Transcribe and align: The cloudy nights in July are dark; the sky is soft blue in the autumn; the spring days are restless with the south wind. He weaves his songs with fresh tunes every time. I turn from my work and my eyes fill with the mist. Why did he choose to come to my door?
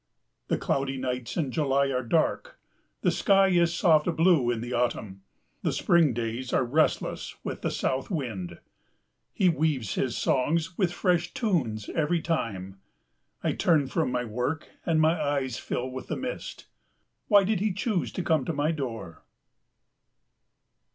The 0.47 0.57
cloudy 0.57 0.97
nights 0.97 1.37
in 1.37 1.51
July 1.51 1.89
are 1.91 2.01
dark; 2.01 2.59
the 3.01 3.11
sky 3.11 3.49
is 3.49 3.71
soft 3.71 4.07
blue 4.15 4.49
in 4.49 4.59
the 4.59 4.73
autumn; 4.73 5.21
the 5.61 5.71
spring 5.71 6.11
days 6.11 6.51
are 6.51 6.65
restless 6.65 7.35
with 7.43 7.61
the 7.61 7.69
south 7.69 8.09
wind. 8.09 8.57
He 9.31 9.47
weaves 9.47 9.93
his 9.93 10.17
songs 10.17 10.75
with 10.75 10.91
fresh 10.91 11.35
tunes 11.35 11.87
every 11.89 12.19
time. 12.19 12.79
I 13.43 13.51
turn 13.51 13.85
from 13.85 14.11
my 14.11 14.25
work 14.25 14.69
and 14.87 14.99
my 14.99 15.21
eyes 15.21 15.59
fill 15.59 15.91
with 15.91 16.07
the 16.07 16.17
mist. 16.17 16.65
Why 17.27 17.43
did 17.43 17.59
he 17.59 17.71
choose 17.71 18.11
to 18.13 18.23
come 18.23 18.43
to 18.45 18.53
my 18.53 18.71
door? 18.71 19.21